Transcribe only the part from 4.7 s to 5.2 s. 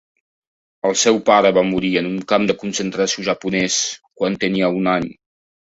un any.